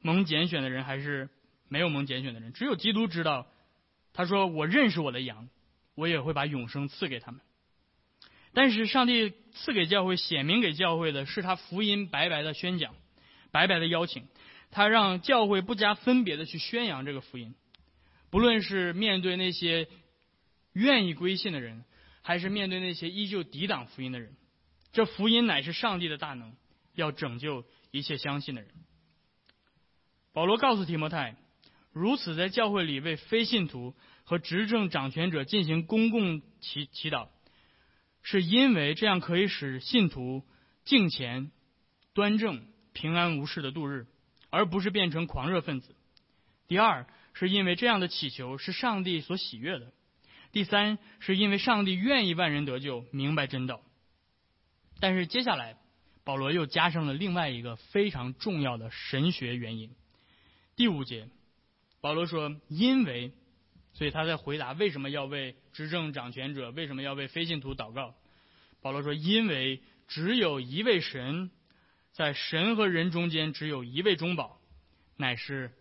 [0.02, 1.30] 蒙拣选的人还是
[1.68, 3.46] 没有蒙拣选的人，只有基督知道。
[4.14, 5.50] 他说：“我认识我的羊，
[5.96, 7.42] 我也会把永生赐给他们。”
[8.54, 12.96] 但是上帝赐给教会、显明给教会的是他福音白白的宣讲、
[13.52, 14.28] 白白的邀请，
[14.70, 17.56] 他让教会不加分别的去宣扬这个福音，
[18.30, 19.88] 不论是面对那些
[20.74, 21.84] 愿意归信的人，
[22.22, 24.36] 还是面对那些依旧抵挡福音的人？
[24.92, 26.56] 这福音乃是上帝的大能，
[26.96, 28.72] 要拯救一切相信的人。
[30.34, 31.36] 保罗告诉提摩太，
[31.92, 37.28] 如此在教会里为非信徒和执政掌权者进行公共祈祈祷，
[38.22, 40.46] 是因为这样可以使信徒
[40.86, 41.52] 敬虔、
[42.14, 44.08] 端正、平安无事的度日，
[44.50, 45.96] 而不是变成狂热分子。
[46.68, 49.88] 第二，是因为这样的祈求是上帝所喜悦的；
[50.52, 53.82] 第三，是因为上帝愿意万人得救，明白真道。
[55.00, 55.78] 但是接下来，
[56.24, 59.96] 保罗又加上了另外一个非常重要的神学原因。
[60.76, 61.30] 第五节，
[62.02, 63.32] 保罗说：“因为，
[63.94, 68.16] 所以他在回答为什么要为执政掌权者，为什么要为非信徒祷告。”
[68.82, 71.50] 保罗说：“因为只有一位神，
[72.12, 74.60] 在神和人中间只有一位中保，
[75.16, 75.72] 乃是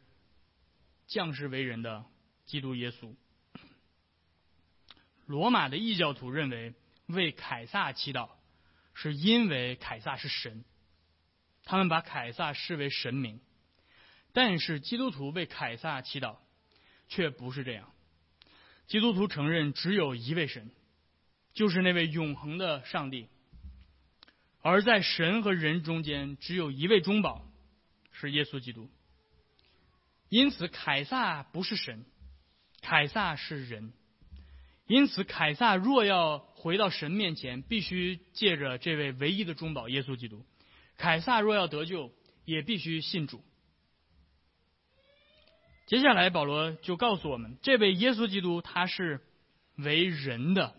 [1.06, 2.04] 降世为人的
[2.46, 3.14] 基督耶稣。”
[5.30, 6.74] 罗马的异教徒认为
[7.06, 8.30] 为凯撒祈祷。
[8.92, 10.64] 是因为凯撒是神，
[11.64, 13.40] 他们把凯撒视为神明，
[14.32, 16.36] 但是基督徒为凯撒祈祷，
[17.08, 17.90] 却不是这样。
[18.88, 20.70] 基督徒承认只有一位神，
[21.54, 23.28] 就是那位永恒的上帝，
[24.60, 27.46] 而在神和人中间只有一位中保，
[28.10, 28.90] 是耶稣基督。
[30.28, 32.04] 因此，凯撒不是神，
[32.82, 33.92] 凯撒是人。
[34.90, 40.44] 因此，凯撒若要回到神面前，必须借着这位唯一的中保耶稣基督。
[40.96, 42.12] 凯撒若要得救，
[42.44, 43.44] 也必须信主。
[45.86, 49.20] 接下来，保罗就告诉我们，这位耶稣基督他是
[49.76, 50.74] 为人的，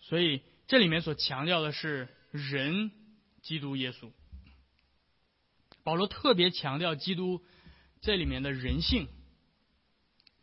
[0.00, 2.90] 所以这里面所强调的是人
[3.40, 4.10] 基督耶稣。
[5.84, 7.40] 保罗特别强调基督
[8.00, 9.06] 这里面的人性。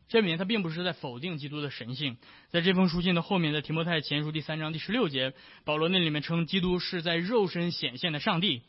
[0.09, 2.17] 这里面他并不是在否定基督的神性，
[2.49, 8.63] 在这封书信的后面，在提摩太前书第三章第十六节，保罗那里面称基督是在肉身显现的上帝，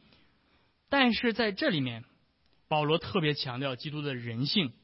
[0.91, 2.05] 但是在这里面，
[2.69, 4.75] 保罗特别强调基督的人性。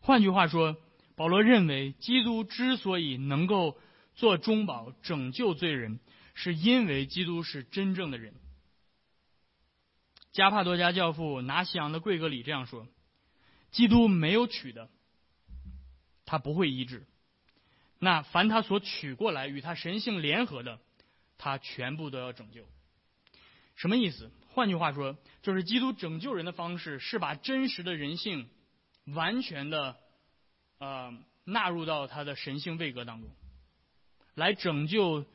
[0.00, 0.76] 换句话说，
[1.16, 3.78] 保罗认为基督之所以能够
[4.14, 5.98] 做中保拯救罪人，
[6.34, 8.34] 是因为基督是真正的人。
[10.30, 12.86] 加帕多家教父拿西昂的贵格里这样说：
[13.70, 14.90] 基督没有取的。
[16.30, 17.04] 他不会医治，
[17.98, 20.78] 那凡他所取过来与他神性联合的，
[21.38, 22.64] 他全部都要拯救。
[23.74, 24.30] 什么意思？
[24.50, 28.48] 换句话说，就是基督拯救人的方式是把真实的人性
[29.06, 29.96] 完全的
[30.78, 31.12] 呃
[31.42, 33.28] 纳入到他的神性位格当中，
[34.36, 35.26] 来拯救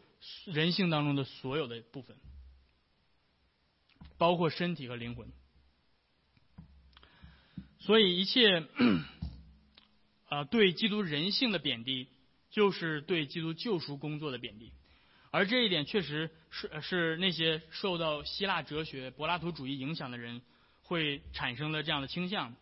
[0.45, 2.15] 人性当中的所有的部分，
[4.17, 5.29] 包括身体和灵魂。
[7.79, 8.65] 所以一切。
[10.27, 12.07] 啊，对基督人性的贬低，
[12.49, 14.71] 就是对基督救赎工作的贬低，
[15.31, 20.41] 而这一点确实是是那些受到希腊哲学柏拉图主义影响的人
[20.83, 22.55] 会产生的这样的倾向。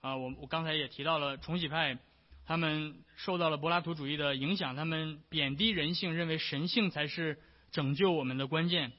[0.00, 1.98] 啊，我我刚才也提到了重启派，
[2.46, 7.38] 他们受到了柏拉图主义的影响，他们贬低人性，认为神性才是
[7.72, 8.92] 拯救我们的关键，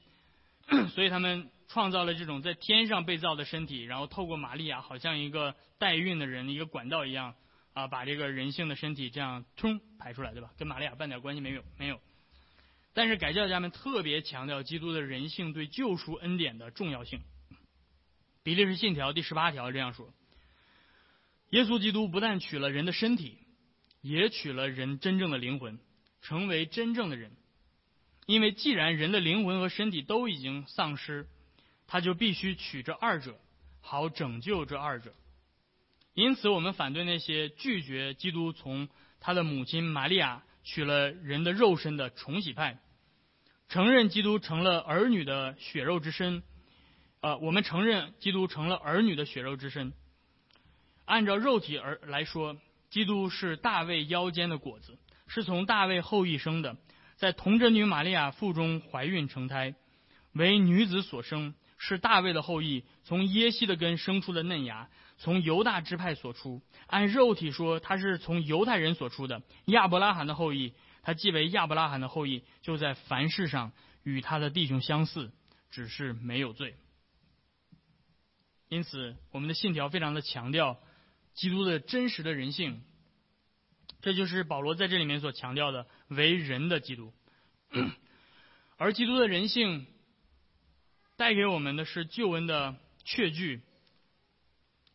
[0.94, 7.34] 所以他们创造了这种在天上被造的身体，然后透过玛利亚，好像一个代孕的人一个管道一样。
[7.72, 10.50] 啊，把这个人性的身体这样冲排出来，对吧？
[10.58, 12.00] 跟玛利亚半点关系没有，没有。
[12.92, 17.20] 但是改教家们特别强调基督的人性对救赎恩典的重要性。
[18.42, 20.12] 比利时信条第十八条这样说：
[21.50, 23.38] 耶稣基督不但取了人的身体，
[24.00, 25.78] 也取了人真正的灵魂，
[26.20, 27.32] 成为真正的人。
[28.26, 31.28] 因为既然人的灵魂和身体都已经丧失，
[31.86, 33.38] 他就必须取这二者，
[33.80, 35.14] 好拯救这二者。
[36.20, 42.78] 因此，我们反对那些拒绝基督从他的母亲玛利亚取了人的肉身的重洗派，
[43.70, 46.42] 承认基督成了儿女的血肉之身。
[47.22, 49.94] 呃，我们承认基督成了儿女的血肉之身。
[51.06, 52.58] 按照肉体而来说，
[52.90, 56.76] 基督是大卫腰间的果子，是从大卫后裔生的，
[57.16, 59.74] 在童贞女玛利亚腹中怀孕成胎，
[60.32, 64.90] 为女子所生，是大卫的后裔，从耶西的根生出的嫩芽。
[65.20, 70.72] 从犹大支派所出，按肉体说，他是从犹太人所出的亚伯拉罕的后裔。
[71.02, 75.30] 他既为亚伯拉罕的后裔，就在凡事上与他的弟兄相似，
[75.70, 76.74] 只是没有罪。
[78.68, 80.78] 因此，我们的信条非常的强调
[81.34, 82.82] 基督的真实的人性。
[84.00, 87.12] 这就是保罗在这里面所强调的为人的基督。
[88.78, 89.86] 而基督的人性
[91.18, 93.60] 带给我们的是救恩的确据。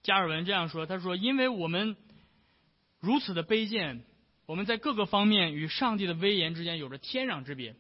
[0.06, 1.98] 加尔文这样说：“他说，因为我们
[3.00, 4.06] 如此的卑贱，
[4.46, 7.76] 我们在各个方面与上帝的威严之间有着天壤之别。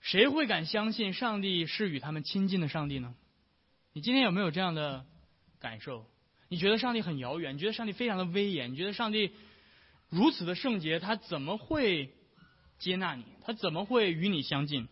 [0.00, 3.14] 谁会敢相信上帝是与他们亲近的上帝呢？
[3.94, 5.06] 你今天有没有这样的
[5.58, 6.06] 感受？
[6.48, 7.54] 你觉得上帝很遥远？
[7.54, 8.72] 你觉得上帝非常的威严？
[8.72, 9.32] 你觉得上帝
[10.10, 12.12] 如此的圣洁，他怎么会
[12.78, 13.24] 接纳你？
[13.42, 14.86] 他怎么会与你相近？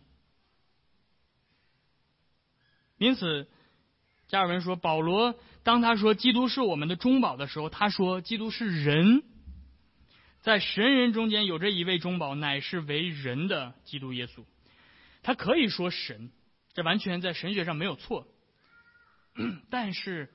[2.97, 3.47] 因此，
[4.31, 9.23] 加尔文说，保罗当他说基督是我们的中保的时候，他说基督是人，
[10.39, 14.45] 在神人中间有着一位中保，乃是为人的基督耶稣。
[15.21, 16.31] 他可以说神，
[16.73, 18.25] 这完全在神学上没有错。
[19.69, 20.29] 但是，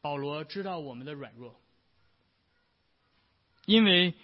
[0.00, 1.60] 保罗知道我们的软弱，
[3.66, 4.14] 因为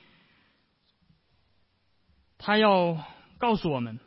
[2.38, 3.05] 他要
[3.38, 3.98] 告诉我们。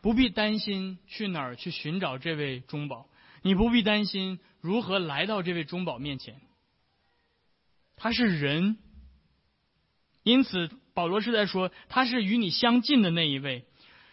[0.00, 3.08] 不必担心去哪儿去寻找这位中保，
[3.46, 6.40] 你不必担心如何来到这位中保面前。
[7.94, 8.78] 他是人，
[10.22, 13.66] 因此保罗是在说他是与你相近的那一位，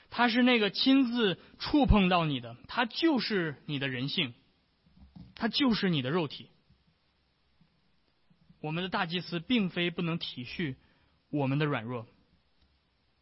[0.10, 4.34] 他是那个亲自触碰到你的，他就是你的人性，
[5.34, 6.50] 他就是你的肉体。
[8.60, 10.76] 我们的大祭司并非不能体恤
[11.30, 12.06] 我们的软弱，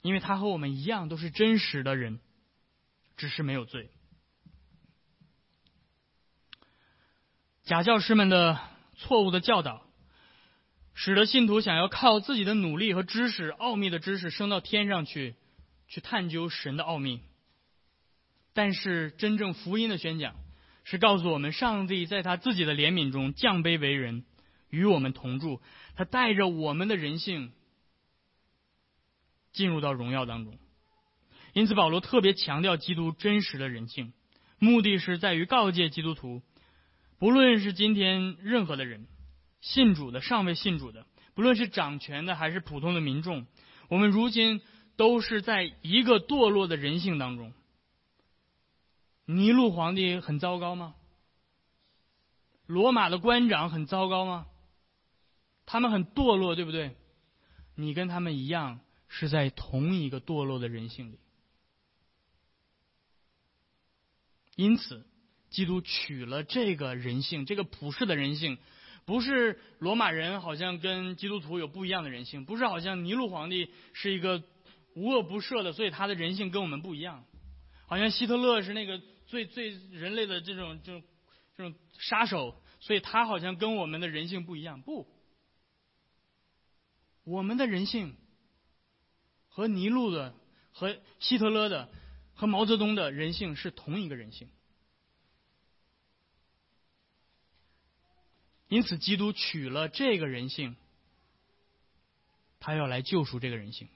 [0.01, 2.19] 因为他和我们一样都是真实的人。
[3.15, 3.89] 只是没有罪。
[7.69, 8.59] 假教师们的
[8.97, 9.83] 错误的教导，
[10.95, 15.35] 使得信徒想要靠自己的努力和知识、奥秘的知识升到天上去，
[15.87, 17.21] 去探究神的奥秘。
[18.55, 20.33] 但是，真正福音的宣讲
[20.83, 24.25] 是告诉我们，上帝在他自己的怜悯中降卑为人，
[24.71, 25.61] 与我们同住。
[25.95, 27.51] 他带着我们的人性
[29.53, 30.57] 进入到荣耀当中。
[31.53, 34.11] 因此，保罗特别强调基督真实的人性，
[34.57, 36.41] 目的是在于告诫基督徒，
[37.19, 39.05] 不论是今天任何的人，
[39.59, 43.45] 信主的、尚未信主的，不论是掌权的还是普通的民众，
[43.89, 44.61] 我们如今
[44.95, 47.53] 都是在一个堕落的人性当中。
[49.25, 50.95] 尼禄皇帝很糟糕吗？
[52.65, 54.47] 罗马的官长很糟糕吗？
[55.65, 56.95] 他们很堕落，对不对？
[57.75, 61.19] 你跟他们一样，是在同一个堕落的人性里。
[64.55, 65.05] 因此，
[65.49, 68.57] 基督取了这个人性，这个普世的人性，
[69.05, 74.43] 不是罗马人好像跟基督徒有不一样的人性，不是好像尼禄皇帝是一个
[74.95, 77.23] 无恶不赦的，所以他的人性跟我们不一样，
[77.87, 81.03] 好像希特勒是那个最最人类的这种这种
[81.55, 84.81] 这种杀手，所以他好像跟我们的人性不一样。
[84.81, 85.07] 不，
[87.23, 88.15] 我们的人性
[89.47, 90.33] 和尼禄的、
[90.71, 91.89] 和希特勒的。
[92.35, 94.47] 和毛泽东的人性是同一个人性，
[98.69, 100.77] 因此基督取了这个人性，
[102.59, 103.89] 他要来救赎这个人性，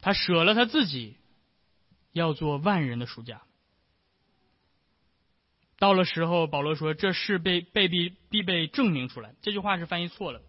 [0.00, 1.16] 他舍了他自己，
[2.12, 3.42] 要做万人的赎价。
[5.78, 10.42] 到了时候，保罗说：“这事被被必必被证明出来。”这句话是翻译错了，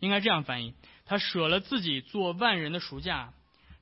[0.00, 0.74] 应该这样翻译。
[1.04, 3.32] 他舍了自己做万人的赎价，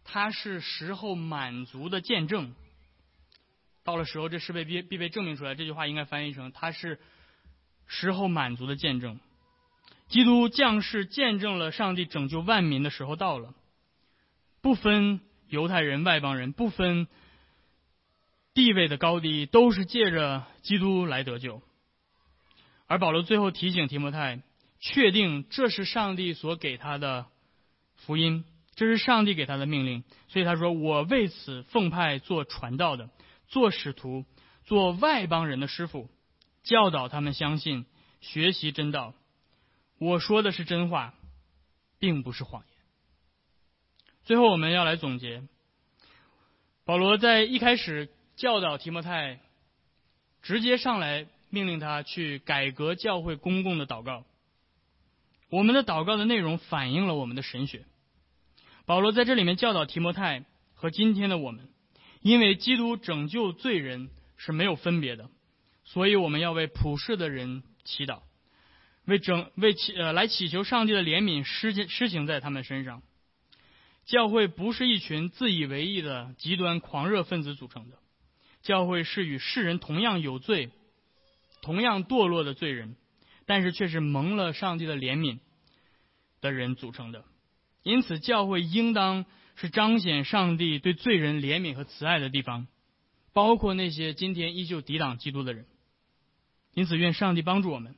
[0.04, 2.54] 他是时候满足的见证。
[3.90, 5.56] 到了时候，这是被必必被证明出来。
[5.56, 7.00] 这句话应该翻译成：他是
[7.88, 9.18] 时候满足的见证。
[10.06, 13.52] 基督降世见证了上帝拯救万民的时候到了，
[14.60, 15.18] 不分
[15.48, 17.08] 犹太人、外邦人，不分
[18.54, 21.60] 地位的高低，都是借着基督来得救。
[22.86, 24.40] 而保罗最后提醒提摩太。
[24.82, 27.26] 确定这是上帝所给他的
[27.96, 33.10] 福音，这是上帝给他的命令，所以他说：“我为此奉派做传道的，
[33.50, 34.24] 做使徒，
[34.64, 36.08] 做外邦人的师傅，
[36.62, 37.84] 教导他们相信，
[38.20, 39.12] 学习真道。
[39.98, 41.14] 我说的是真话，
[41.98, 42.70] 并不是谎言。”
[44.24, 45.42] 最后，我们要来总结，
[46.84, 49.40] 保罗在一开始教导提摩太，
[50.42, 54.24] 直接上来命令他去改革教会公共的祷告。
[55.48, 57.84] 我们的祷告的内容反映了我们的神学。
[58.86, 60.44] 保罗在这里面教导提摩太
[60.74, 61.68] 和今天的我们，
[62.20, 65.28] 因为基督拯救罪人是没有分别的，
[65.84, 68.20] 所以我们要为普世的人祈祷，
[69.04, 73.02] 为整为祈呃来祈求上帝的怜悯施施行在他们身上。
[74.04, 77.96] 教会不是一群自以为意的极端狂热分子组成的，
[78.62, 80.70] 教会是与世人同样有罪、
[81.62, 82.96] 同样堕落的罪人。
[83.46, 85.40] 但是却是蒙了上帝的怜悯
[86.40, 87.24] 的人组成的，
[87.82, 89.26] 因此教会应当
[89.60, 92.66] 是彰显上帝对罪人怜悯和慈爱的地方，
[93.34, 95.66] 包括那些今天依旧抵挡基督的人。
[96.72, 97.94] 因此，愿上帝帮助我们，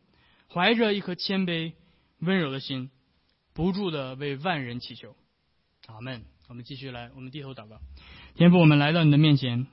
[0.49, 1.73] 怀着一颗谦卑、
[2.19, 2.91] 温柔的心，
[3.55, 5.15] 不住的为万人祈求。
[5.87, 6.25] 阿门。
[6.49, 7.79] 我们继续来，我们低头祷告。
[8.35, 9.69] 天父，我们来到你的面前，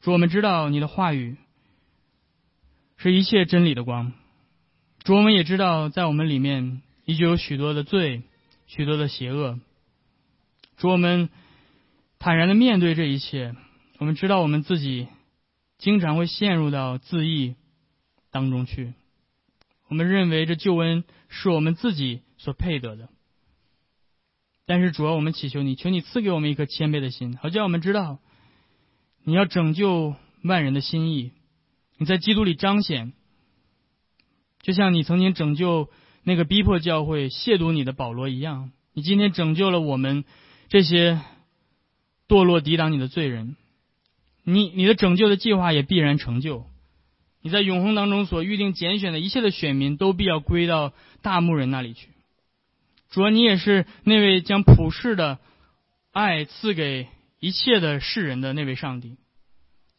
[0.00, 1.36] 主，我们知道你的话语
[2.96, 4.14] 是一切真理的光。
[5.04, 8.22] 主，我们也知道在我们里面依旧有许多的罪，
[8.66, 9.60] 许多的邪恶。
[10.82, 11.28] 主，我们
[12.18, 13.54] 坦然的面对这一切。
[13.98, 15.06] 我们知道我们自己
[15.78, 17.54] 经常会陷入到自义
[18.32, 18.92] 当中去。
[19.86, 23.08] 我们认为这救恩是我们自己所配得的。
[24.66, 28.18] 但是主要我们祈求你，求你赐给我们一颗谦卑的心，好叫我们知道
[29.22, 31.30] 你要拯救万人的心意。
[31.96, 33.12] 你在基督里彰显，
[34.62, 35.88] 就像你曾经拯救
[36.24, 38.72] 那个逼迫教会、亵渎你的保罗一样。
[38.94, 40.24] 你今天拯救了我们
[40.72, 41.20] 这些
[42.26, 43.56] 堕落抵挡你的罪人。
[44.42, 46.64] 你你的拯救的计划也必然成就。
[47.42, 52.08] 你在永恒当中所预定拣选的一切的选民，都必要归到大牧人那里去。
[53.10, 55.40] 主啊，你也是那位将普世的
[56.10, 57.06] 爱赐给
[57.38, 59.18] 一切的世人的那位上帝。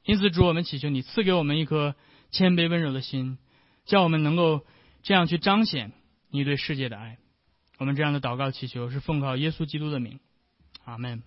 [0.03, 1.93] 因此，主我们祈求你赐给我们一颗
[2.31, 3.37] 谦卑温柔的心，
[3.85, 4.65] 叫我们能够
[5.03, 5.91] 这样去彰显
[6.31, 7.19] 你对世界的爱。
[7.77, 10.19] 我们这样的祷告祈求是奉靠耶稣基督的名，
[10.85, 11.23] 阿门。